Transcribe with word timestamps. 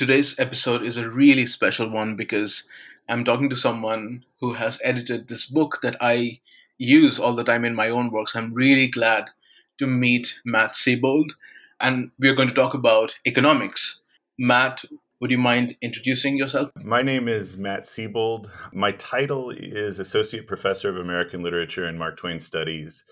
Today's 0.00 0.40
episode 0.40 0.82
is 0.82 0.96
a 0.96 1.10
really 1.10 1.44
special 1.44 1.86
one 1.90 2.16
because 2.16 2.66
I'm 3.10 3.22
talking 3.22 3.50
to 3.50 3.54
someone 3.54 4.24
who 4.40 4.54
has 4.54 4.80
edited 4.82 5.28
this 5.28 5.44
book 5.44 5.80
that 5.82 5.98
I 6.00 6.40
use 6.78 7.20
all 7.20 7.34
the 7.34 7.44
time 7.44 7.66
in 7.66 7.74
my 7.74 7.90
own 7.90 8.10
works. 8.10 8.34
I'm 8.34 8.54
really 8.54 8.86
glad 8.86 9.28
to 9.78 9.86
meet 9.86 10.40
Matt 10.42 10.72
Seybold, 10.72 11.32
and 11.82 12.10
we're 12.18 12.34
going 12.34 12.48
to 12.48 12.54
talk 12.54 12.72
about 12.72 13.14
economics. 13.26 14.00
Matt, 14.38 14.86
would 15.20 15.30
you 15.30 15.36
mind 15.36 15.76
introducing 15.82 16.38
yourself? 16.38 16.70
My 16.82 17.02
name 17.02 17.28
is 17.28 17.58
Matt 17.58 17.82
Seybold. 17.82 18.48
My 18.72 18.92
title 18.92 19.50
is 19.50 20.00
Associate 20.00 20.46
Professor 20.46 20.88
of 20.88 20.96
American 20.96 21.42
Literature 21.42 21.84
and 21.84 21.98
Mark 21.98 22.16
Twain 22.16 22.40
Studies 22.40 23.04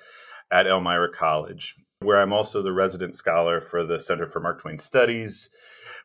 at 0.50 0.66
Elmira 0.66 1.12
College, 1.12 1.77
where 2.00 2.19
I'm 2.19 2.33
also 2.33 2.62
the 2.62 2.72
resident 2.72 3.14
scholar 3.14 3.61
for 3.61 3.84
the 3.84 4.00
Center 4.00 4.27
for 4.27 4.41
Mark 4.41 4.62
Twain 4.62 4.78
Studies 4.78 5.50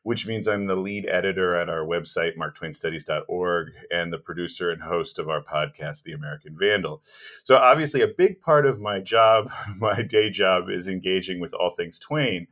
which 0.04 0.28
means 0.28 0.48
I'm 0.48 0.68
the 0.68 0.76
lead 0.76 1.06
editor 1.08 1.56
at 1.56 1.70
our 1.70 1.86
website, 1.86 2.38
marktwainstudies.org, 2.38 3.72
and 3.92 4.14
the 4.14 4.18
producer 4.18 4.70
and 4.70 4.82
host 4.82 5.18
of 5.18 5.30
our 5.30 5.42
podcast, 5.42 6.04
The 6.04 6.14
American 6.14 6.58
Vandal. 6.58 7.02
So, 7.44 7.58
obviously, 7.58 8.02
a 8.02 8.08
big 8.08 8.42
part 8.42 8.66
of 8.66 8.80
my 8.80 9.00
job, 9.00 9.52
my 9.78 10.02
day 10.02 10.30
job, 10.30 10.70
is 10.70 10.88
engaging 10.88 11.40
with 11.40 11.54
all 11.54 11.70
things 11.70 11.98
Twain 12.00 12.48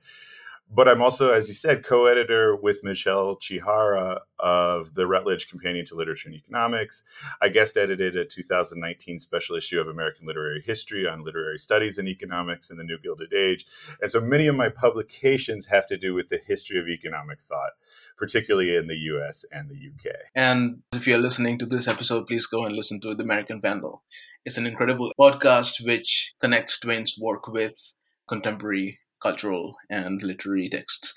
but 0.74 0.88
I'm 0.88 1.02
also, 1.02 1.32
as 1.34 1.50
you 1.50 1.54
said, 1.54 1.84
co-editor 1.84 2.56
with 2.56 2.84
Michelle 2.84 3.36
Chihara 3.36 4.22
of 4.40 4.94
the 4.94 5.06
Routledge 5.06 5.50
Companion 5.50 5.86
to 5.88 5.96
Literature 5.96 6.30
and 6.30 6.38
Economics. 6.38 7.04
I 7.42 7.50
guest 7.50 7.76
edited 7.76 8.16
a 8.16 8.24
2019 8.24 9.20
special 9.20 9.58
issue 9.58 9.82
of 9.82 9.90
American 9.90 10.26
Literary 10.26 10.64
History 10.66 11.06
on 11.06 11.26
literary 11.26 11.60
studies 11.60 11.98
and 11.98 12.08
economics 12.08 12.70
in 12.70 12.78
the 12.78 12.86
New 12.86 12.98
Gilded 12.98 13.34
Age. 13.34 13.66
And 14.02 14.10
so 14.10 14.22
many 14.22 14.48
of 14.48 14.56
my 14.56 14.70
publications 14.70 15.66
have 15.66 15.86
to 15.88 15.98
do 15.98 16.14
with 16.14 16.30
the 16.30 16.40
history 16.48 16.80
of 16.80 16.88
economic 16.88 17.42
thought, 17.42 17.72
particularly 18.18 18.76
in 18.78 18.88
the 18.88 18.98
US 18.98 19.44
and 19.52 19.70
the 19.70 19.76
UK. 19.76 20.16
And 20.36 20.84
if 20.94 21.06
you're 21.06 21.18
listening 21.18 21.58
to 21.60 21.66
this 21.66 21.90
episode, 21.90 22.28
please 22.28 22.48
go 22.48 22.66
and 22.66 22.76
listen 22.76 23.02
to 23.02 23.14
The 23.14 23.24
American 23.24 23.62
Vandal. 23.62 24.04
It's 24.46 24.58
an 24.58 24.66
incredible 24.66 25.12
podcast 25.20 25.86
which 25.86 26.34
connects 26.40 26.80
Twain's 26.80 27.18
work 27.20 27.48
with 27.50 27.94
contemporary 28.28 29.01
cultural 29.22 29.76
and 29.90 30.22
literary 30.22 30.70
texts. 30.70 31.14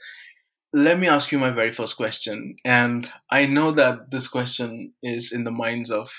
Let 0.73 0.99
me 0.99 1.07
ask 1.07 1.31
you 1.31 1.39
my 1.39 1.51
very 1.51 1.71
first 1.71 1.97
question. 1.97 2.57
And 2.65 3.11
I 3.31 3.47
know 3.47 3.71
that 3.73 4.11
this 4.11 4.29
question 4.29 4.93
is 5.03 5.33
in 5.33 5.45
the 5.45 5.53
minds 5.53 5.91
of 5.91 6.11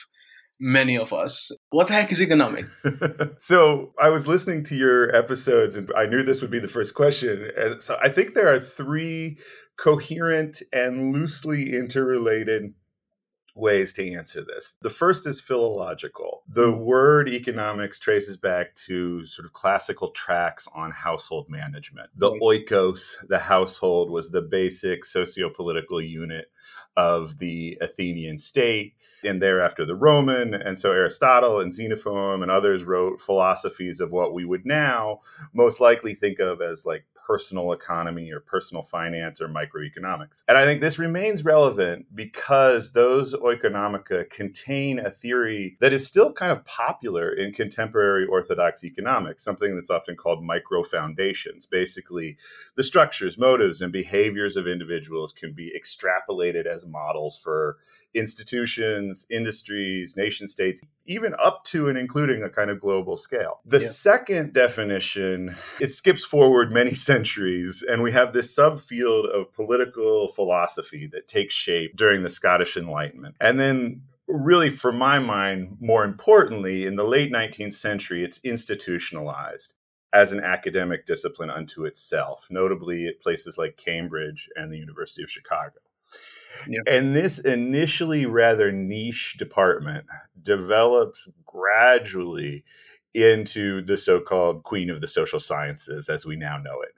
many 0.59 0.97
of 0.97 1.11
us. 1.11 1.51
What 1.69 1.87
the 1.87 1.93
heck 1.93 2.11
is 2.11 2.21
economic? 2.21 2.65
so 3.39 3.93
I 4.01 4.09
was 4.09 4.27
listening 4.27 4.63
to 4.65 4.75
your 4.75 5.13
episodes 5.15 5.75
and 5.75 5.91
I 5.95 6.05
knew 6.05 6.23
this 6.23 6.41
would 6.41 6.51
be 6.51 6.59
the 6.59 6.67
first 6.67 6.95
question. 6.95 7.51
And 7.57 7.81
so 7.81 7.97
I 8.01 8.09
think 8.09 8.33
there 8.33 8.53
are 8.53 8.59
three 8.59 9.37
coherent 9.77 10.61
and 10.71 11.13
loosely 11.13 11.75
interrelated 11.75 12.73
ways 13.55 13.93
to 13.93 14.13
answer 14.13 14.43
this. 14.43 14.73
The 14.81 14.89
first 14.89 15.25
is 15.25 15.39
philological. 15.39 16.43
The 16.47 16.71
word 16.71 17.29
economics 17.29 17.99
traces 17.99 18.37
back 18.37 18.75
to 18.85 19.25
sort 19.25 19.45
of 19.45 19.53
classical 19.53 20.09
tracts 20.11 20.67
on 20.75 20.91
household 20.91 21.49
management. 21.49 22.09
The 22.15 22.31
oikos, 22.31 23.15
the 23.27 23.39
household, 23.39 24.11
was 24.11 24.29
the 24.29 24.41
basic 24.41 25.05
socio-political 25.05 26.01
unit 26.01 26.51
of 26.97 27.37
the 27.39 27.77
Athenian 27.81 28.37
state 28.37 28.95
and 29.25 29.41
thereafter 29.41 29.85
the 29.85 29.95
Roman. 29.95 30.53
And 30.53 30.77
so 30.77 30.91
Aristotle 30.91 31.59
and 31.59 31.73
Xenophon 31.73 32.41
and 32.41 32.51
others 32.51 32.83
wrote 32.83 33.21
philosophies 33.21 33.99
of 33.99 34.11
what 34.11 34.33
we 34.33 34.45
would 34.45 34.65
now 34.65 35.19
most 35.53 35.79
likely 35.79 36.13
think 36.13 36.39
of 36.39 36.61
as 36.61 36.85
like 36.85 37.05
personal 37.25 37.71
economy 37.71 38.31
or 38.31 38.39
personal 38.39 38.83
finance 38.83 39.41
or 39.41 39.47
microeconomics. 39.47 40.43
And 40.47 40.57
I 40.57 40.65
think 40.65 40.81
this 40.81 40.99
remains 40.99 41.43
relevant 41.43 42.05
because 42.13 42.91
those 42.91 43.33
oikonomika 43.33 44.29
contain 44.29 44.99
a 44.99 45.09
theory 45.09 45.77
that 45.81 45.93
is 45.93 46.05
still 46.05 46.31
kind 46.31 46.51
of 46.51 46.63
popular 46.65 47.31
in 47.31 47.51
contemporary 47.51 48.25
orthodox 48.25 48.83
economics, 48.83 49.43
something 49.43 49.73
that's 49.73 49.89
often 49.89 50.15
called 50.15 50.43
micro 50.43 50.83
foundations. 50.83 51.65
Basically, 51.65 52.37
the 52.75 52.83
structures, 52.83 53.37
motives, 53.37 53.81
and 53.81 53.91
behaviors 53.91 54.55
of 54.55 54.67
individuals 54.67 55.33
can 55.33 55.53
be 55.53 55.73
extrapolated 55.75 56.67
as 56.67 56.85
models 56.85 57.39
for 57.41 57.77
institutions, 58.15 59.25
industries, 59.29 60.15
nation 60.15 60.47
states, 60.47 60.81
even 61.05 61.35
up 61.43 61.63
to 61.65 61.89
and 61.89 61.97
including 61.97 62.41
a 62.41 62.49
kind 62.49 62.69
of 62.69 62.79
global 62.79 63.17
scale. 63.17 63.59
The 63.65 63.79
yeah. 63.79 63.89
second 63.89 64.53
definition, 64.53 65.55
it 65.79 65.91
skips 65.91 66.25
forward 66.25 66.71
many 66.71 66.93
centuries, 67.11 67.83
and 67.87 68.01
we 68.01 68.11
have 68.13 68.33
this 68.33 68.55
subfield 68.55 69.29
of 69.29 69.53
political 69.53 70.27
philosophy 70.29 71.07
that 71.11 71.27
takes 71.27 71.53
shape 71.53 71.95
during 71.95 72.23
the 72.23 72.29
Scottish 72.29 72.77
Enlightenment. 72.77 73.35
And 73.41 73.59
then 73.59 74.01
really 74.27 74.69
for 74.69 74.91
my 74.91 75.19
mind 75.19 75.77
more 75.79 76.03
importantly 76.03 76.85
in 76.85 76.95
the 76.95 77.03
late 77.03 77.31
19th 77.31 77.75
century 77.75 78.23
it's 78.23 78.39
institutionalized 78.43 79.75
as 80.13 80.31
an 80.31 80.39
academic 80.43 81.05
discipline 81.05 81.51
unto 81.51 81.85
itself 81.85 82.47
notably 82.49 83.07
at 83.07 83.21
places 83.21 83.57
like 83.57 83.77
cambridge 83.77 84.49
and 84.55 84.71
the 84.71 84.77
university 84.77 85.21
of 85.21 85.29
chicago 85.29 85.79
and 86.87 87.15
this 87.15 87.39
initially 87.39 88.25
rather 88.25 88.71
niche 88.71 89.35
department 89.37 90.05
develops 90.43 91.27
gradually 91.45 92.63
into 93.13 93.81
the 93.83 93.97
so 93.97 94.19
called 94.19 94.63
queen 94.63 94.89
of 94.89 95.01
the 95.01 95.07
social 95.07 95.39
sciences 95.39 96.09
as 96.09 96.25
we 96.25 96.35
now 96.35 96.57
know 96.57 96.81
it. 96.81 96.93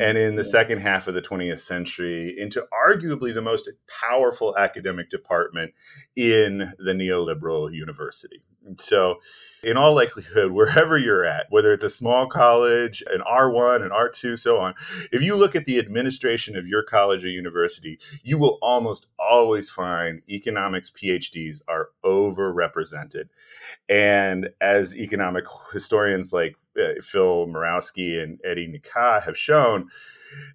And 0.00 0.18
in 0.18 0.36
the 0.36 0.44
second 0.44 0.80
half 0.80 1.08
of 1.08 1.14
the 1.14 1.22
20th 1.22 1.60
century, 1.60 2.34
into 2.38 2.66
arguably 2.72 3.32
the 3.32 3.42
most 3.42 3.70
powerful 4.08 4.56
academic 4.56 5.10
department 5.10 5.72
in 6.16 6.72
the 6.78 6.92
neoliberal 6.92 7.72
university. 7.72 8.42
So, 8.76 9.20
in 9.62 9.76
all 9.76 9.94
likelihood, 9.94 10.52
wherever 10.52 10.98
you're 10.98 11.24
at, 11.24 11.46
whether 11.50 11.72
it's 11.72 11.84
a 11.84 11.90
small 11.90 12.26
college, 12.26 13.02
an 13.10 13.20
R1, 13.20 13.82
an 13.82 13.90
R2, 13.90 14.38
so 14.38 14.58
on, 14.58 14.74
if 15.10 15.22
you 15.22 15.36
look 15.36 15.56
at 15.56 15.64
the 15.64 15.78
administration 15.78 16.56
of 16.56 16.66
your 16.66 16.82
college 16.82 17.24
or 17.24 17.28
university, 17.28 17.98
you 18.22 18.38
will 18.38 18.58
almost 18.60 19.06
always 19.18 19.70
find 19.70 20.22
economics 20.28 20.90
PhDs 20.90 21.60
are 21.66 21.88
overrepresented. 22.04 23.28
And 23.88 24.50
as 24.60 24.96
economic 24.96 25.44
historians 25.72 26.32
like 26.32 26.56
Uh, 26.78 27.00
Phil 27.02 27.46
Mirowski 27.46 28.22
and 28.22 28.38
Eddie 28.44 28.68
Nik-Khah 28.68 29.22
have 29.22 29.36
shown, 29.36 29.90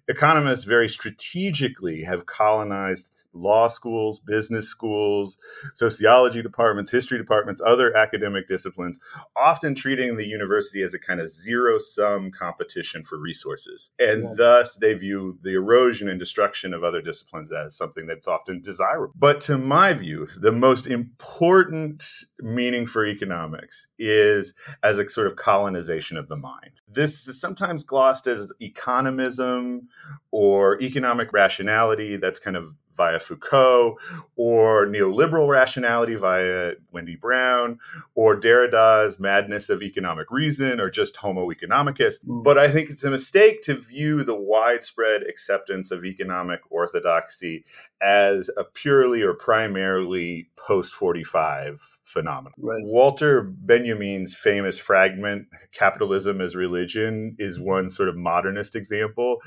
economists 0.08 0.64
very 0.64 0.88
strategically 0.88 2.02
have 2.02 2.26
colonized 2.26 3.10
law 3.32 3.68
schools, 3.68 4.20
business 4.20 4.68
schools, 4.68 5.38
sociology 5.74 6.42
departments, 6.42 6.90
history 6.90 7.18
departments, 7.18 7.60
other 7.64 7.96
academic 7.96 8.46
disciplines, 8.46 8.98
often 9.36 9.74
treating 9.74 10.16
the 10.16 10.26
university 10.26 10.82
as 10.82 10.94
a 10.94 10.98
kind 10.98 11.20
of 11.20 11.28
zero 11.28 11.78
sum 11.78 12.30
competition 12.30 13.02
for 13.02 13.18
resources. 13.18 13.90
And 13.98 14.24
yeah. 14.24 14.34
thus 14.36 14.76
they 14.76 14.94
view 14.94 15.38
the 15.42 15.54
erosion 15.54 16.08
and 16.08 16.18
destruction 16.18 16.72
of 16.74 16.84
other 16.84 17.02
disciplines 17.02 17.52
as 17.52 17.76
something 17.76 18.06
that's 18.06 18.28
often 18.28 18.60
desirable. 18.60 19.14
But 19.16 19.40
to 19.42 19.58
my 19.58 19.92
view, 19.92 20.28
the 20.36 20.52
most 20.52 20.86
important 20.86 22.04
meaning 22.40 22.86
for 22.86 23.04
economics 23.06 23.86
is 23.98 24.54
as 24.82 24.98
a 24.98 25.08
sort 25.08 25.26
of 25.26 25.36
colonization 25.36 26.16
of 26.16 26.28
the 26.28 26.36
mind. 26.36 26.80
This 26.94 27.28
is 27.28 27.40
sometimes 27.40 27.84
glossed 27.84 28.26
as 28.26 28.52
economism 28.62 29.86
or 30.30 30.80
economic 30.80 31.32
rationality. 31.32 32.16
That's 32.16 32.38
kind 32.38 32.56
of 32.56 32.74
via 32.96 33.18
Foucault, 33.18 33.98
or 34.36 34.86
neoliberal 34.86 35.48
rationality 35.48 36.14
via 36.14 36.74
Wendy 36.92 37.16
Brown, 37.16 37.78
or 38.14 38.36
Derrida's 38.36 39.18
madness 39.18 39.68
of 39.68 39.82
economic 39.82 40.30
reason, 40.30 40.80
or 40.80 40.90
just 40.90 41.16
Homo 41.16 41.50
economicus. 41.50 42.24
Mm. 42.24 42.42
But 42.44 42.58
I 42.58 42.68
think 42.68 42.90
it's 42.90 43.04
a 43.04 43.10
mistake 43.10 43.62
to 43.62 43.74
view 43.74 44.22
the 44.22 44.36
widespread 44.36 45.22
acceptance 45.22 45.90
of 45.90 46.04
economic 46.04 46.60
orthodoxy 46.70 47.64
as 48.00 48.50
a 48.56 48.64
purely 48.64 49.22
or 49.22 49.34
primarily 49.34 50.48
post 50.56 50.94
45 50.94 52.00
phenomenon. 52.02 52.52
Right. 52.58 52.82
Walter 52.84 53.42
Benjamin's 53.42 54.34
famous 54.34 54.78
fragment, 54.78 55.48
Capitalism 55.72 56.40
as 56.40 56.54
Religion, 56.54 57.34
is 57.38 57.58
one 57.58 57.90
sort 57.90 58.08
of 58.08 58.16
modernist 58.16 58.76
example. 58.76 59.38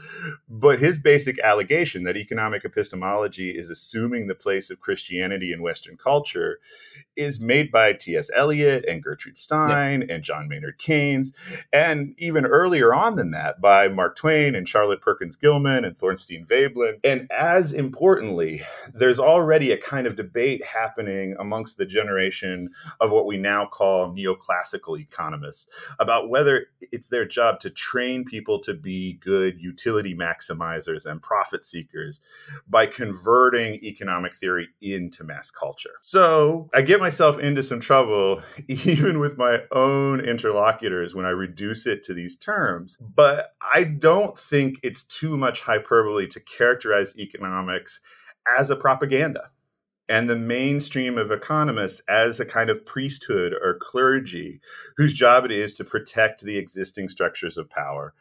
But 0.50 0.80
his 0.80 1.00
basic 1.00 1.40
allegation 1.40 2.04
that 2.04 2.18
economic 2.18 2.66
epistemology 2.66 3.37
is 3.38 3.69
assuming 3.69 4.28
the 4.28 4.36
place 4.36 4.69
of 4.69 4.80
Christianity 4.80 5.51
in 5.51 5.62
Western 5.62 5.98
culture 5.98 6.60
is 7.16 7.39
made 7.39 7.72
by 7.72 7.94
T.S. 7.94 8.30
Eliot 8.36 8.86
and 8.88 9.04
Gertrude 9.04 9.38
Stein 9.38 10.01
yeah. 10.01 10.16
and 10.16 10.24
John 10.24 10.48
Maynard 10.48 10.78
Keynes, 10.78 11.34
and 11.74 12.13
even 12.18 12.45
earlier 12.45 12.94
on 12.94 13.16
than 13.16 13.31
that 13.31 13.60
by 13.60 13.88
Mark 13.88 14.16
Twain 14.16 14.56
and 14.56 14.68
Charlotte 14.68 15.01
Perkins 15.01 15.36
Gilman 15.36 15.84
and 15.84 15.95
Thorstein 15.95 16.45
Veblen. 16.45 17.00
And 17.04 17.28
as 17.31 17.74
importantly, 17.74 18.62
there's 18.94 19.19
already 19.19 19.72
a 19.72 19.78
kind 19.78 20.06
of 20.06 20.16
debate 20.16 20.63
happening 20.63 21.36
amongst 21.39 21.78
the 21.78 21.86
generation 21.86 22.69
of 23.00 23.12
what 23.12 23.25
we 23.25 23.38
now 23.38 23.66
call 23.66 24.13
neoclassical 24.13 25.00
economists 25.00 25.68
about 26.00 26.30
whether 26.30 26.68
it's 26.92 27.10
their 27.10 27.25
job 27.25 27.60
to 27.62 27.69
train 27.69 28.25
people 28.25 28.60
to 28.60 28.74
be 28.74 29.13
good 29.13 29.60
utility 29.60 30.16
maximizers 30.16 31.06
and 31.06 31.22
profit 31.22 31.63
seekers 31.63 32.19
by 32.68 32.86
converting 32.86 33.26
economic 33.83 34.35
theory 34.35 34.69
into 34.81 35.24
mass 35.24 35.51
culture. 35.51 35.95
So 36.01 36.69
I 36.74 36.81
get 36.81 37.00
myself 37.00 37.39
into 37.39 37.63
some 37.63 37.79
trouble, 37.79 38.41
even 38.68 39.19
with 39.19 39.38
my 39.38 39.62
own 39.71 40.19
interlocutors, 40.21 41.15
when 41.15 41.25
I 41.25 41.29
reduce 41.29 41.85
it 41.85 42.03
to 42.03 42.13
these 42.13 42.38
terms. 42.38 42.97
But 43.15 43.56
I 43.74 43.83
don't 43.83 44.38
think 44.38 44.79
it's 44.83 45.03
too 45.03 45.38
much 45.38 45.62
hyperbole 45.62 46.27
to 46.27 46.39
characterize 46.39 47.18
economics 47.18 48.00
as 48.57 48.69
a 48.69 48.75
propaganda 48.75 49.51
and 50.09 50.29
the 50.29 50.35
mainstream 50.35 51.18
of 51.18 51.31
economists 51.31 52.01
as 52.07 52.39
a 52.39 52.45
kind 52.45 52.69
of 52.69 52.85
priesthood 52.85 53.53
or 53.53 53.77
clergy 53.81 54.62
whose 54.95 55.13
job 55.13 55.45
it 55.45 55.51
is 55.51 55.74
to 55.74 55.83
protect 55.83 56.41
the 56.41 56.57
existing 56.57 57.09
structures 57.09 57.57
of 57.57 57.69
power 57.69 58.13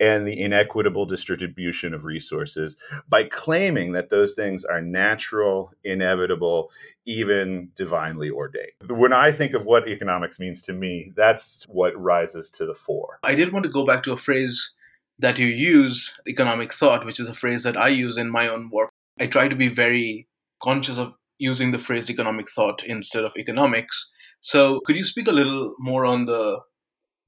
and 0.00 0.26
the 0.26 0.40
inequitable 0.40 1.06
distribution 1.06 1.94
of 1.94 2.04
resources 2.04 2.76
by 3.08 3.24
claiming 3.24 3.92
that 3.92 4.10
those 4.10 4.34
things 4.34 4.64
are 4.64 4.80
natural, 4.80 5.72
inevitable, 5.84 6.70
even 7.04 7.70
divinely 7.74 8.30
ordained. 8.30 8.72
When 8.88 9.12
I 9.12 9.32
think 9.32 9.54
of 9.54 9.64
what 9.64 9.88
economics 9.88 10.38
means 10.38 10.62
to 10.62 10.72
me, 10.72 11.12
that's 11.16 11.64
what 11.68 12.00
rises 12.00 12.50
to 12.52 12.66
the 12.66 12.74
fore. 12.74 13.18
I 13.22 13.34
did 13.34 13.52
want 13.52 13.64
to 13.64 13.70
go 13.70 13.84
back 13.84 14.02
to 14.04 14.12
a 14.12 14.16
phrase 14.16 14.74
that 15.18 15.38
you 15.38 15.46
use, 15.46 16.18
economic 16.28 16.72
thought, 16.72 17.04
which 17.04 17.18
is 17.18 17.28
a 17.28 17.34
phrase 17.34 17.64
that 17.64 17.76
I 17.76 17.88
use 17.88 18.18
in 18.18 18.30
my 18.30 18.48
own 18.48 18.70
work. 18.70 18.90
I 19.18 19.26
try 19.26 19.48
to 19.48 19.56
be 19.56 19.68
very 19.68 20.28
conscious 20.62 20.98
of 20.98 21.14
using 21.38 21.72
the 21.72 21.78
phrase 21.78 22.10
economic 22.10 22.48
thought 22.48 22.84
instead 22.84 23.24
of 23.24 23.32
economics. 23.36 24.12
So, 24.40 24.80
could 24.86 24.96
you 24.96 25.02
speak 25.02 25.26
a 25.26 25.32
little 25.32 25.74
more 25.80 26.04
on 26.04 26.26
the 26.26 26.60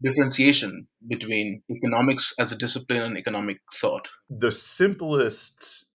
differentiation 0.03 0.87
between 1.09 1.63
economics 1.71 2.35
as 2.39 2.53
a 2.53 2.57
discipline 2.57 3.03
and 3.03 3.19
economic 3.19 3.59
thought? 3.75 4.09
The 4.29 4.53
simplest 4.53 5.87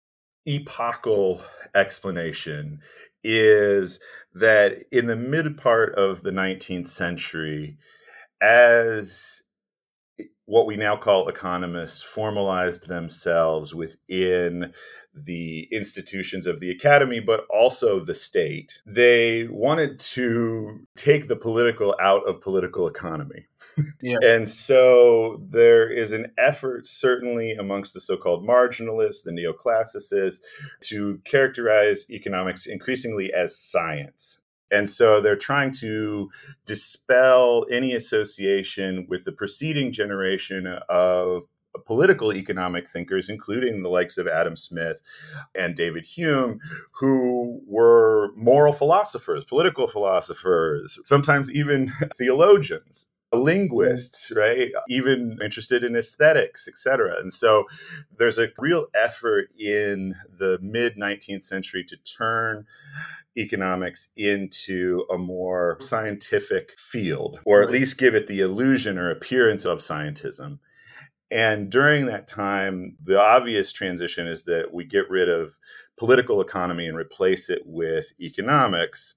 epochal 0.48 1.42
explanation 1.74 2.82
is 3.24 4.00
that 4.34 4.84
in 4.92 5.08
the 5.08 5.16
mid 5.16 5.58
part 5.58 5.96
of 5.96 6.22
the 6.22 6.32
19th 6.32 6.88
century, 6.88 7.78
as 8.42 9.42
what 10.46 10.68
we 10.68 10.78
now 10.78 10.96
call 10.96 11.28
economists 11.28 12.04
formalized 12.04 12.88
themselves 12.88 13.74
within 13.74 14.72
the 15.14 15.68
institutions 15.72 16.46
of 16.46 16.60
the 16.60 16.70
academy, 16.70 17.20
but 17.20 17.46
also 17.50 18.00
the 18.00 18.14
state. 18.14 18.82
They 18.86 19.48
wanted 19.48 20.00
to 20.00 20.86
take 20.96 21.28
the 21.28 21.36
political 21.36 21.96
out 22.00 22.28
of 22.28 22.42
political 22.42 22.88
economy. 22.88 23.48
Yeah. 24.02 24.18
and 24.24 24.48
so 24.48 25.42
there 25.48 25.90
is 25.90 26.12
an 26.12 26.32
effort, 26.38 26.86
certainly 26.86 27.54
amongst 27.54 27.94
the 27.94 28.02
so 28.02 28.16
called 28.16 28.48
marginalists, 28.48 29.24
the 29.24 29.32
neoclassicists, 29.32 30.42
to 30.82 31.20
characterize 31.26 32.06
economics 32.10 32.68
increasingly 32.68 33.34
as 33.34 33.58
science. 33.58 34.40
And 34.76 34.90
so 34.90 35.22
they're 35.22 35.38
trying 35.38 35.72
to 35.80 36.30
dispel 36.66 37.66
any 37.72 37.94
association 37.94 39.06
with 39.08 39.24
the 39.24 39.32
preceding 39.32 39.94
generation 39.94 40.68
of 40.90 41.44
political 41.86 42.34
economic 42.34 42.90
thinkers, 42.90 43.30
including 43.30 43.84
the 43.84 43.90
likes 43.90 44.18
of 44.18 44.28
Adam 44.28 44.58
Smith 44.58 45.02
and 45.56 45.76
David 45.76 46.06
Hume, 46.06 46.60
who 46.92 47.62
were 47.66 48.32
moral 48.36 48.74
philosophers, 48.74 49.46
political 49.46 49.88
philosophers, 49.88 51.00
sometimes 51.06 51.50
even 51.52 51.92
theologians 52.18 53.08
linguists 53.34 54.32
right 54.36 54.72
even 54.88 55.38
interested 55.44 55.84
in 55.84 55.96
aesthetics 55.96 56.68
etc 56.68 57.16
and 57.20 57.34
so 57.34 57.66
there's 58.18 58.40
a 58.40 58.50
real 58.60 58.86
effort 58.96 59.50
in 59.60 60.16
the 60.38 60.58
mid 60.62 60.96
19th 60.96 61.44
century 61.44 61.84
to 61.84 61.98
turn 61.98 62.66
economics 63.38 64.10
into 64.16 65.06
a 65.12 65.18
more 65.18 65.78
scientific 65.82 66.78
field, 66.78 67.40
or 67.46 67.62
at 67.62 67.72
least 67.72 67.98
give 67.98 68.16
it 68.16 68.28
the 68.28 68.42
illusion 68.42 68.98
or 68.98 69.12
appearance 69.12 69.66
of 69.66 69.80
scientism. 69.80 70.60
And 71.32 71.70
during 71.70 72.06
that 72.06 72.28
time, 72.28 72.98
the 73.04 73.20
obvious 73.20 73.72
transition 73.72 74.28
is 74.28 74.44
that 74.44 74.74
we 74.74 74.86
get 74.86 75.10
rid 75.10 75.28
of 75.28 75.56
political 75.98 76.40
economy 76.40 76.88
and 76.88 76.96
replace 76.96 77.50
it 77.50 77.64
with 77.66 78.14
economics. 78.22 79.16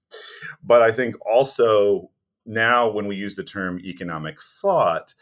But 0.62 0.82
I 0.82 0.90
think 0.90 1.14
also 1.26 2.10
now, 2.48 2.88
when 2.88 3.06
we 3.06 3.14
use 3.14 3.36
the 3.36 3.44
term 3.44 3.78
economic 3.80 4.40
thought, 4.40 5.14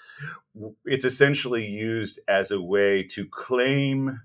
it's 0.85 1.05
essentially 1.05 1.67
used 1.67 2.21
as 2.29 2.53
a 2.53 2.61
way 2.61 3.03
to 3.03 3.27
claim 3.27 4.21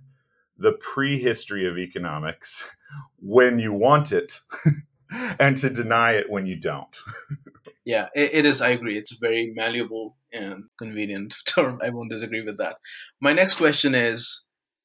the 0.56 0.74
prehistory 0.74 1.68
of 1.68 1.80
economics 1.80 2.70
when 3.20 3.58
you 3.58 3.74
want 3.74 4.12
it 4.12 4.40
and 5.40 5.58
to 5.58 5.72
deny 5.72 6.12
it 6.12 6.30
when 6.30 6.46
you 6.46 6.56
don't. 6.56 6.96
yeah, 7.86 8.08
it, 8.14 8.36
it 8.36 8.46
is. 8.46 8.62
I 8.62 8.70
agree. 8.70 9.00
It's 9.00 9.14
a 9.14 9.20
very 9.20 9.52
malleable 9.56 10.16
and 10.32 10.66
convenient 10.78 11.36
term. 11.46 11.80
I 11.84 11.90
won't 11.90 12.12
disagree 12.12 12.44
with 12.44 12.60
that. 12.60 12.78
My 13.20 13.34
next 13.34 13.56
question 13.56 13.96
is 13.96 14.44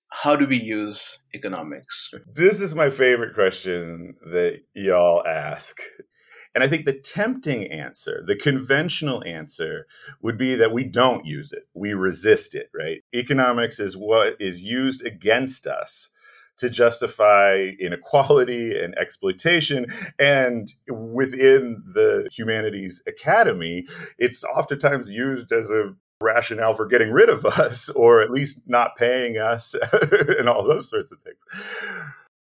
how 0.09 0.37
do 0.37 0.47
we 0.47 0.57
use 0.57 1.19
economics? 1.35 2.11
This 2.33 2.63
is 2.63 2.75
my 2.75 2.89
favorite 2.89 3.35
question 3.35 4.15
that 4.25 4.63
y'all 4.73 5.23
ask. 5.27 5.83
And 6.57 6.65
I 6.65 6.69
think 6.69 6.87
the 6.87 6.95
tempting 6.95 7.71
answer, 7.71 8.25
the 8.27 8.35
conventional 8.35 9.23
answer, 9.27 9.87
would 10.23 10.39
be 10.39 10.55
that 10.55 10.73
we 10.73 10.85
don't 10.85 11.27
use 11.27 11.53
it. 11.53 11.69
We 11.75 11.93
resist 11.93 12.55
it, 12.55 12.71
right? 12.75 13.03
Economics 13.15 13.79
is 13.79 13.95
what 13.95 14.37
is 14.41 14.63
used 14.63 15.05
against 15.05 15.67
us 15.67 16.09
to 16.57 16.71
justify 16.71 17.73
inequality 17.79 18.75
and 18.75 18.97
exploitation. 18.97 19.85
And 20.19 20.73
within 20.89 21.83
the 21.87 22.27
humanities 22.33 23.03
academy, 23.07 23.85
it's 24.17 24.43
oftentimes 24.43 25.11
used 25.11 25.53
as 25.53 25.71
a 25.71 25.95
rationale 26.23 26.73
for 26.73 26.87
getting 26.87 27.11
rid 27.11 27.29
of 27.29 27.45
us 27.45 27.91
or 27.91 28.23
at 28.23 28.31
least 28.31 28.63
not 28.67 28.97
paying 28.97 29.37
us 29.37 29.75
and 30.39 30.49
all 30.49 30.65
those 30.65 30.89
sorts 30.89 31.13
of 31.13 31.19
things. 31.21 31.45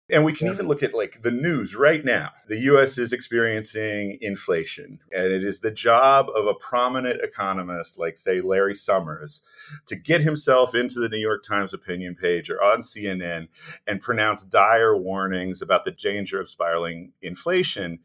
And 0.10 0.24
we 0.24 0.32
can 0.32 0.48
even 0.48 0.68
look 0.68 0.84
at 0.84 0.94
like 0.94 1.22
the 1.22 1.32
news 1.32 1.76
right 1.76 2.04
now. 2.04 2.32
The 2.48 2.60
US 2.60 2.98
is 2.98 3.12
experiencing 3.12 4.18
inflation, 4.22 5.00
and 5.12 5.26
it 5.26 5.44
is 5.44 5.60
the 5.60 5.72
job 5.72 6.28
of 6.34 6.48
a 6.48 6.54
prominent 6.54 7.22
economist 7.22 8.00
like, 8.00 8.18
say, 8.18 8.40
Larry 8.40 8.74
Summers 8.74 9.42
to 9.88 9.98
get 9.98 10.22
himself 10.22 10.74
into 10.74 11.00
the 11.00 11.10
New 11.10 11.18
York 11.18 11.44
Times 11.44 11.74
opinion 11.74 12.16
page 12.16 12.50
or 12.50 12.64
on 12.64 12.84
CNN 12.84 13.50
and 13.86 14.02
pronounce 14.02 14.46
dire 14.46 14.96
warnings 14.96 15.62
about 15.62 15.84
the 15.84 15.92
danger 15.92 16.40
of 16.40 16.48
spiraling 16.48 17.12
inflation. 17.22 18.00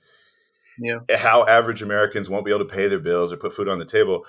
Yeah. 0.78 1.00
How 1.16 1.46
average 1.46 1.82
Americans 1.82 2.28
won't 2.28 2.44
be 2.44 2.50
able 2.50 2.66
to 2.66 2.74
pay 2.74 2.88
their 2.88 2.98
bills 2.98 3.32
or 3.32 3.36
put 3.36 3.52
food 3.52 3.68
on 3.68 3.78
the 3.78 3.84
table 3.84 4.24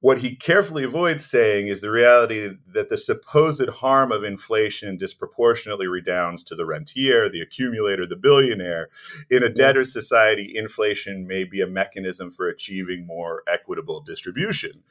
what 0.00 0.18
he 0.18 0.36
carefully 0.36 0.84
avoids 0.84 1.24
saying 1.24 1.68
is 1.68 1.80
the 1.80 1.90
reality 1.90 2.50
that 2.66 2.90
the 2.90 2.98
supposed 2.98 3.68
harm 3.68 4.12
of 4.12 4.24
inflation 4.24 4.96
disproportionately 4.96 5.86
redounds 5.86 6.42
to 6.44 6.54
the 6.54 6.66
rentier, 6.66 7.28
the 7.28 7.40
accumulator, 7.40 8.06
the 8.06 8.16
billionaire. 8.16 8.88
In 9.30 9.42
a 9.42 9.48
debtor 9.48 9.84
society, 9.84 10.52
inflation 10.54 11.26
may 11.26 11.44
be 11.44 11.60
a 11.62 11.66
mechanism 11.66 12.30
for 12.30 12.46
achieving 12.46 13.06
more 13.06 13.42
equitable 13.48 14.00
distribution. 14.00 14.82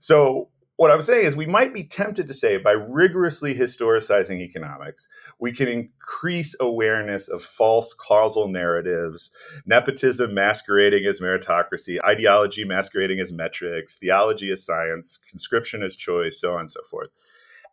So, 0.00 0.48
what 0.82 0.90
I'm 0.90 1.00
saying 1.00 1.26
is, 1.26 1.36
we 1.36 1.46
might 1.46 1.72
be 1.72 1.84
tempted 1.84 2.26
to 2.26 2.34
say 2.34 2.56
by 2.56 2.72
rigorously 2.72 3.54
historicizing 3.54 4.40
economics, 4.40 5.06
we 5.38 5.52
can 5.52 5.68
increase 5.68 6.56
awareness 6.58 7.28
of 7.28 7.44
false 7.44 7.94
causal 7.94 8.48
narratives, 8.48 9.30
nepotism 9.64 10.34
masquerading 10.34 11.06
as 11.06 11.20
meritocracy, 11.20 11.98
ideology 12.04 12.64
masquerading 12.64 13.20
as 13.20 13.30
metrics, 13.30 13.96
theology 13.96 14.50
as 14.50 14.66
science, 14.66 15.20
conscription 15.30 15.84
as 15.84 15.94
choice, 15.94 16.40
so 16.40 16.54
on 16.54 16.62
and 16.62 16.70
so 16.72 16.82
forth. 16.90 17.10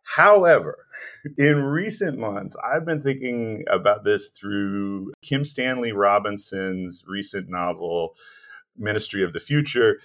However, 0.04 0.86
in 1.36 1.64
recent 1.64 2.16
months, 2.16 2.54
I've 2.64 2.86
been 2.86 3.02
thinking 3.02 3.64
about 3.68 4.04
this 4.04 4.28
through 4.28 5.14
Kim 5.20 5.42
Stanley 5.42 5.90
Robinson's 5.90 7.02
recent 7.08 7.48
novel, 7.48 8.14
Ministry 8.78 9.24
of 9.24 9.32
the 9.32 9.40
Future 9.40 9.98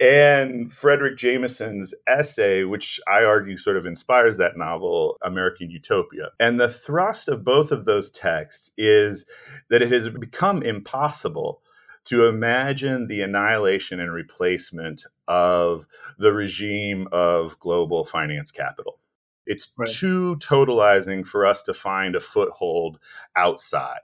and 0.00 0.70
Fredric 0.70 1.18
Jameson's 1.18 1.92
essay, 2.06 2.64
which 2.64 2.98
I 3.06 3.22
argue 3.22 3.58
sort 3.58 3.76
of 3.76 3.84
inspires 3.84 4.38
that 4.38 4.56
novel, 4.56 5.18
American 5.22 5.70
Utopia. 5.70 6.30
And 6.40 6.58
the 6.58 6.70
thrust 6.70 7.28
of 7.28 7.44
both 7.44 7.70
of 7.70 7.84
those 7.84 8.10
texts 8.10 8.70
is 8.78 9.26
that 9.68 9.82
it 9.82 9.92
has 9.92 10.08
become 10.08 10.62
impossible 10.62 11.60
to 12.04 12.26
imagine 12.26 13.08
the 13.08 13.20
annihilation 13.20 14.00
and 14.00 14.12
replacement 14.12 15.04
of 15.28 15.86
the 16.18 16.32
regime 16.32 17.06
of 17.12 17.58
global 17.60 18.04
finance 18.04 18.50
capital. 18.50 18.98
It's 19.46 19.70
right. 19.76 19.88
too 19.88 20.36
totalizing 20.36 21.26
for 21.26 21.44
us 21.44 21.62
to 21.64 21.74
find 21.74 22.16
a 22.16 22.20
foothold 22.20 22.98
outside. 23.36 24.00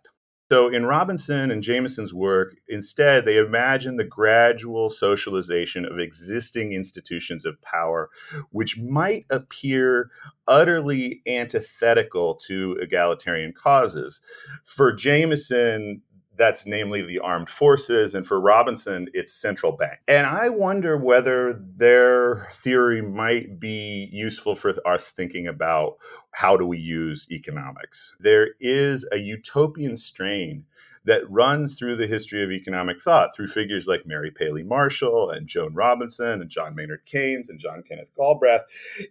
So, 0.48 0.68
in 0.68 0.86
Robinson 0.86 1.50
and 1.50 1.60
Jameson's 1.60 2.14
work, 2.14 2.54
instead, 2.68 3.24
they 3.24 3.36
imagine 3.36 3.96
the 3.96 4.04
gradual 4.04 4.90
socialization 4.90 5.84
of 5.84 5.98
existing 5.98 6.72
institutions 6.72 7.44
of 7.44 7.60
power, 7.62 8.10
which 8.50 8.78
might 8.78 9.26
appear 9.28 10.10
utterly 10.46 11.20
antithetical 11.26 12.36
to 12.46 12.78
egalitarian 12.80 13.52
causes. 13.52 14.20
For 14.64 14.92
Jameson, 14.92 16.02
that's 16.36 16.66
namely 16.66 17.02
the 17.02 17.18
armed 17.18 17.48
forces, 17.48 18.14
and 18.14 18.26
for 18.26 18.40
Robinson, 18.40 19.08
it's 19.14 19.32
central 19.32 19.72
bank. 19.72 20.00
And 20.08 20.26
I 20.26 20.48
wonder 20.48 20.96
whether 20.96 21.52
their 21.52 22.48
theory 22.52 23.02
might 23.02 23.58
be 23.58 24.08
useful 24.12 24.54
for 24.54 24.74
us 24.86 25.10
thinking 25.10 25.46
about 25.46 25.96
how 26.32 26.56
do 26.56 26.66
we 26.66 26.78
use 26.78 27.26
economics. 27.30 28.14
There 28.20 28.50
is 28.60 29.06
a 29.10 29.18
utopian 29.18 29.96
strain 29.96 30.64
that 31.06 31.28
runs 31.30 31.74
through 31.74 31.96
the 31.96 32.06
history 32.06 32.42
of 32.42 32.50
economic 32.50 33.00
thought 33.00 33.34
through 33.34 33.46
figures 33.46 33.86
like 33.86 34.06
Mary 34.06 34.30
Paley 34.30 34.62
Marshall 34.62 35.30
and 35.30 35.46
Joan 35.46 35.72
Robinson 35.72 36.40
and 36.40 36.50
John 36.50 36.74
Maynard 36.74 37.06
Keynes 37.06 37.48
and 37.48 37.58
John 37.58 37.82
Kenneth 37.82 38.10
Galbraith, 38.16 38.62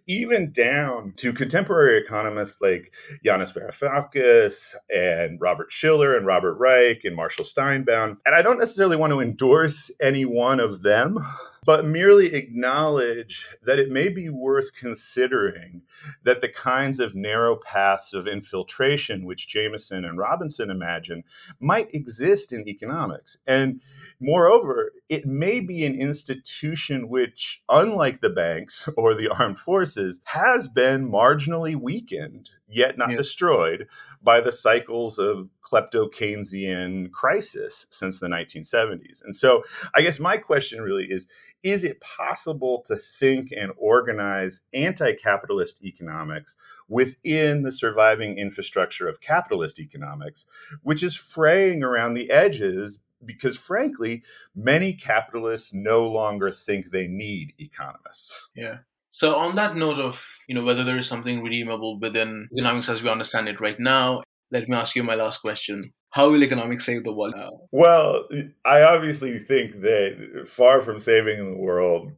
even 0.06 0.52
down 0.52 1.14
to 1.16 1.32
contemporary 1.32 1.98
economists 1.98 2.60
like 2.60 2.94
Yanis 3.24 3.52
Varoufakis 3.52 4.74
and 4.94 5.40
Robert 5.40 5.72
Shiller 5.72 6.16
and 6.16 6.26
Robert 6.26 6.54
Reich 6.54 7.04
and 7.04 7.16
Marshall 7.16 7.44
Steinbaum. 7.44 8.18
And 8.24 8.34
I 8.34 8.42
don't 8.42 8.58
necessarily 8.58 8.96
want 8.96 9.12
to 9.12 9.20
endorse 9.20 9.90
any 10.00 10.24
one 10.24 10.60
of 10.60 10.82
them 10.82 11.18
but 11.66 11.84
merely 11.84 12.32
acknowledge 12.32 13.48
that 13.64 13.80
it 13.80 13.90
may 13.90 14.08
be 14.08 14.30
worth 14.30 14.72
considering 14.72 15.82
that 16.22 16.40
the 16.40 16.48
kinds 16.48 17.00
of 17.00 17.16
narrow 17.16 17.56
paths 17.56 18.14
of 18.14 18.28
infiltration 18.28 19.24
which 19.24 19.48
Jameson 19.48 20.04
and 20.04 20.16
Robinson 20.16 20.70
imagine 20.70 21.24
might 21.58 21.92
exist 21.92 22.52
in 22.52 22.68
economics. 22.68 23.36
And 23.48 23.80
moreover, 24.20 24.92
it 25.08 25.26
may 25.26 25.58
be 25.58 25.84
an 25.84 26.00
institution 26.00 27.08
which, 27.08 27.62
unlike 27.68 28.20
the 28.20 28.30
banks 28.30 28.88
or 28.96 29.14
the 29.14 29.28
armed 29.28 29.58
forces, 29.58 30.20
has 30.24 30.68
been 30.68 31.10
marginally 31.10 31.74
weakened, 31.74 32.50
yet 32.68 32.98
not 32.98 33.10
yeah. 33.10 33.16
destroyed, 33.16 33.86
by 34.22 34.40
the 34.40 34.52
cycles 34.52 35.18
of 35.18 35.48
klepto 35.62 36.10
Keynesian 36.12 37.10
crisis 37.10 37.86
since 37.90 38.18
the 38.18 38.28
1970s. 38.28 39.22
And 39.24 39.34
so 39.34 39.62
I 39.94 40.02
guess 40.02 40.18
my 40.18 40.36
question 40.36 40.80
really 40.82 41.10
is 41.10 41.26
is 41.62 41.84
it 41.84 42.00
possible 42.00 42.82
to 42.86 42.96
think 42.96 43.52
and 43.56 43.72
organize 43.76 44.62
anti 44.72 45.12
capitalist 45.12 45.82
economics 45.84 46.56
within 46.88 47.62
the 47.62 47.72
surviving 47.72 48.38
infrastructure 48.38 49.08
of 49.08 49.20
capitalist 49.20 49.78
economics, 49.80 50.46
which 50.82 51.02
is 51.02 51.14
fraying 51.14 51.82
around 51.82 52.14
the 52.14 52.30
edges? 52.30 52.98
Because 53.24 53.56
frankly, 53.56 54.22
many 54.54 54.92
capitalists 54.92 55.72
no 55.72 56.06
longer 56.06 56.50
think 56.50 56.90
they 56.90 57.08
need 57.08 57.54
economists. 57.58 58.48
Yeah. 58.54 58.78
So 59.16 59.34
on 59.36 59.54
that 59.54 59.76
note 59.76 59.98
of, 59.98 60.22
you 60.46 60.54
know, 60.54 60.62
whether 60.62 60.84
there 60.84 60.98
is 60.98 61.08
something 61.08 61.42
redeemable 61.42 61.98
within 61.98 62.50
economics 62.52 62.90
as 62.90 63.02
we 63.02 63.08
understand 63.08 63.48
it 63.48 63.62
right 63.62 63.80
now, 63.80 64.22
let 64.50 64.68
me 64.68 64.76
ask 64.76 64.94
you 64.94 65.02
my 65.02 65.14
last 65.14 65.38
question. 65.38 65.82
How 66.10 66.28
will 66.28 66.44
economics 66.44 66.84
save 66.84 67.02
the 67.02 67.14
world 67.14 67.32
now? 67.34 67.48
Well, 67.72 68.28
I 68.66 68.82
obviously 68.82 69.38
think 69.38 69.80
that 69.80 70.46
far 70.46 70.82
from 70.82 70.98
saving 70.98 71.38
the 71.38 71.56
world, 71.56 72.12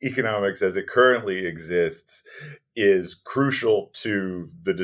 economics 0.00 0.62
as 0.62 0.76
it 0.76 0.86
currently 0.86 1.44
exists 1.44 2.22
is 2.76 3.16
crucial 3.16 3.90
to 3.94 4.48
the 4.62 4.74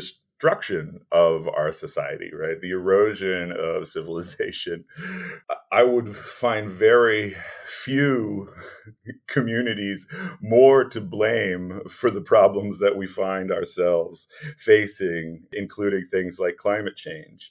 destruction 0.45 1.01
of 1.11 1.49
our 1.49 1.73
society, 1.73 2.31
right? 2.35 2.61
The 2.61 2.73
erosion 2.73 3.51
of 3.53 3.89
civilization. 3.97 4.85
I 5.73 5.83
would 5.83 6.15
find 6.15 6.69
very 6.69 7.35
few 7.65 8.53
communities 9.27 10.07
more 10.43 10.85
to 10.91 11.01
blame 11.01 11.81
for 11.89 12.11
the 12.11 12.21
problems 12.21 12.79
that 12.81 12.95
we 12.95 13.07
find 13.07 13.51
ourselves 13.51 14.29
facing, 14.59 15.45
including 15.53 16.05
things 16.05 16.39
like 16.39 16.57
climate 16.59 16.97
change 16.97 17.51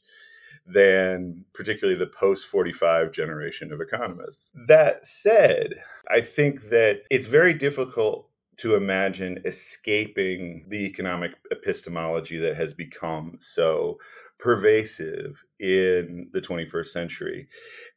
than 0.67 1.43
particularly 1.53 1.97
the 1.97 2.05
post 2.05 2.45
45 2.45 3.11
generation 3.11 3.73
of 3.73 3.81
economists. 3.81 4.51
That 4.67 5.05
said, 5.05 5.73
I 6.11 6.21
think 6.21 6.69
that 6.69 7.01
it's 7.09 7.25
very 7.25 7.53
difficult 7.55 8.29
to 8.57 8.75
imagine 8.75 9.41
escaping 9.45 10.65
the 10.67 10.85
economic 10.85 11.31
epistemology 11.51 12.37
that 12.37 12.55
has 12.55 12.73
become 12.73 13.37
so 13.39 13.97
pervasive 14.39 15.43
in 15.59 16.29
the 16.33 16.41
21st 16.41 16.87
century. 16.87 17.47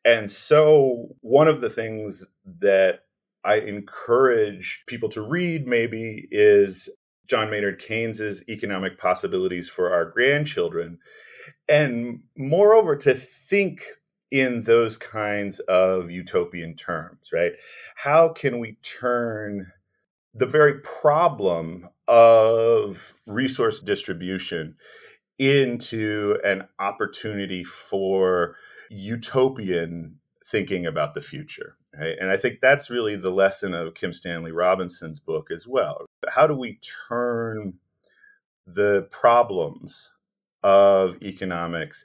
And 0.04 0.30
so, 0.30 1.08
one 1.20 1.48
of 1.48 1.60
the 1.60 1.70
things 1.70 2.24
that 2.60 3.00
I 3.44 3.56
encourage 3.56 4.82
people 4.86 5.08
to 5.10 5.22
read 5.22 5.66
maybe 5.66 6.28
is 6.30 6.88
John 7.28 7.50
Maynard 7.50 7.78
Keynes's 7.78 8.48
Economic 8.48 8.98
Possibilities 8.98 9.68
for 9.68 9.92
Our 9.92 10.10
Grandchildren. 10.10 10.98
And 11.68 12.20
moreover, 12.36 12.96
to 12.96 13.14
think 13.14 13.82
in 14.30 14.62
those 14.62 14.96
kinds 14.96 15.60
of 15.60 16.10
utopian 16.10 16.74
terms, 16.74 17.30
right? 17.32 17.52
How 17.94 18.28
can 18.28 18.58
we 18.58 18.78
turn 18.82 19.72
the 20.36 20.46
very 20.46 20.80
problem 20.80 21.88
of 22.08 23.14
resource 23.26 23.80
distribution 23.80 24.76
into 25.38 26.38
an 26.44 26.66
opportunity 26.78 27.64
for 27.64 28.56
utopian 28.90 30.18
thinking 30.44 30.86
about 30.86 31.14
the 31.14 31.20
future. 31.20 31.76
Right? 31.98 32.16
And 32.20 32.30
I 32.30 32.36
think 32.36 32.60
that's 32.60 32.90
really 32.90 33.16
the 33.16 33.30
lesson 33.30 33.72
of 33.74 33.94
Kim 33.94 34.12
Stanley 34.12 34.52
Robinson's 34.52 35.18
book 35.18 35.50
as 35.50 35.66
well. 35.66 36.06
How 36.28 36.46
do 36.46 36.54
we 36.54 36.78
turn 37.08 37.74
the 38.66 39.08
problems 39.10 40.10
of 40.62 41.22
economics 41.22 42.04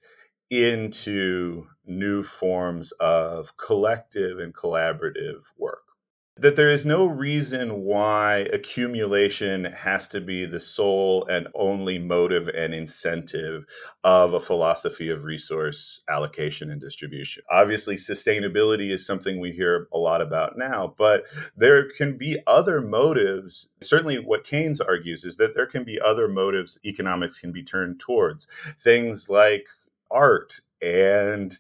into 0.50 1.68
new 1.86 2.24
forms 2.24 2.92
of 2.94 3.58
collective 3.58 4.40
and 4.40 4.54
collaborative 4.54 5.44
work? 5.58 5.91
That 6.38 6.56
there 6.56 6.70
is 6.70 6.86
no 6.86 7.06
reason 7.06 7.84
why 7.84 8.48
accumulation 8.54 9.66
has 9.66 10.08
to 10.08 10.22
be 10.22 10.46
the 10.46 10.60
sole 10.60 11.26
and 11.28 11.48
only 11.54 12.00
motive 12.00 12.48
and 12.50 12.74
incentive 12.74 13.66
of 14.04 14.34
a 14.34 14.40
philosophy 14.40 15.10
of 15.10 15.24
resource 15.24 16.02
allocation 16.10 16.72
and 16.72 16.80
distribution. 16.80 17.44
Obviously, 17.52 17.96
sustainability 17.96 18.92
is 18.92 19.06
something 19.06 19.40
we 19.40 19.52
hear 19.52 19.88
a 19.94 19.98
lot 19.98 20.22
about 20.22 20.58
now, 20.58 20.96
but 20.98 21.26
there 21.58 21.92
can 21.92 22.18
be 22.18 22.40
other 22.48 22.82
motives. 22.82 23.68
Certainly, 23.82 24.20
what 24.20 24.46
Keynes 24.46 24.80
argues 24.80 25.26
is 25.26 25.36
that 25.36 25.54
there 25.54 25.68
can 25.68 25.84
be 25.84 26.00
other 26.00 26.28
motives 26.28 26.78
economics 26.86 27.40
can 27.40 27.52
be 27.52 27.64
turned 27.64 28.00
towards. 28.00 28.48
Things 28.80 29.30
like 29.30 29.68
art 30.10 30.62
and 30.82 31.58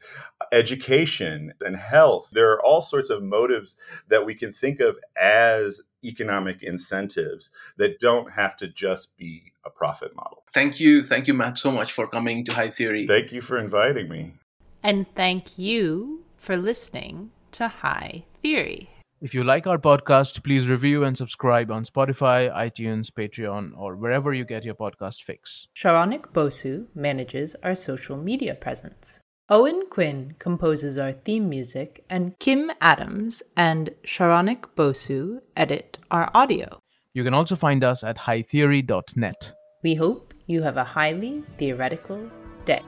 education 0.51 1.53
and 1.61 1.75
health. 1.75 2.31
There 2.33 2.51
are 2.51 2.63
all 2.63 2.81
sorts 2.81 3.09
of 3.09 3.23
motives 3.23 3.75
that 4.07 4.25
we 4.25 4.35
can 4.35 4.51
think 4.51 4.79
of 4.79 4.97
as 5.19 5.81
economic 6.03 6.63
incentives 6.63 7.51
that 7.77 7.99
don't 7.99 8.31
have 8.31 8.57
to 8.57 8.67
just 8.67 9.15
be 9.17 9.53
a 9.65 9.69
profit 9.69 10.15
model. 10.15 10.43
Thank 10.51 10.79
you. 10.79 11.03
Thank 11.03 11.27
you, 11.27 11.33
Matt, 11.33 11.57
so 11.59 11.71
much 11.71 11.93
for 11.93 12.07
coming 12.07 12.43
to 12.45 12.53
High 12.53 12.69
Theory. 12.69 13.05
Thank 13.05 13.31
you 13.31 13.41
for 13.41 13.57
inviting 13.57 14.09
me. 14.09 14.33
And 14.83 15.05
thank 15.15 15.59
you 15.59 16.23
for 16.37 16.57
listening 16.57 17.31
to 17.51 17.67
High 17.67 18.23
Theory. 18.41 18.89
If 19.21 19.35
you 19.35 19.43
like 19.43 19.67
our 19.67 19.77
podcast, 19.77 20.43
please 20.43 20.67
review 20.67 21.03
and 21.03 21.15
subscribe 21.15 21.69
on 21.69 21.85
Spotify, 21.85 22.51
iTunes, 22.51 23.11
Patreon, 23.11 23.77
or 23.77 23.95
wherever 23.95 24.33
you 24.33 24.43
get 24.43 24.63
your 24.65 24.73
podcast 24.73 25.21
fix. 25.21 25.67
Saronik 25.75 26.33
Bosu 26.33 26.87
manages 26.95 27.55
our 27.61 27.75
social 27.75 28.17
media 28.17 28.55
presence. 28.55 29.19
Owen 29.47 29.83
Quinn 29.91 30.33
composes 30.39 30.97
our 30.97 31.11
theme 31.11 31.47
music, 31.47 32.03
and 32.09 32.33
Kim 32.39 32.71
Adams 32.81 33.43
and 33.55 33.91
Saronik 34.03 34.65
Bosu 34.75 35.41
edit 35.55 35.99
our 36.09 36.31
audio. 36.33 36.79
You 37.13 37.23
can 37.23 37.35
also 37.35 37.55
find 37.55 37.83
us 37.83 38.03
at 38.03 38.17
hightheory.net. 38.17 39.53
We 39.83 39.93
hope 39.93 40.33
you 40.47 40.63
have 40.63 40.77
a 40.77 40.83
highly 40.83 41.43
theoretical 41.59 42.27
day. 42.65 42.81